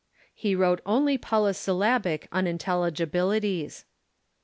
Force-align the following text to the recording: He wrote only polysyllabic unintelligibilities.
He 0.33 0.55
wrote 0.55 0.81
only 0.83 1.15
polysyllabic 1.19 2.27
unintelligibilities. 2.31 3.85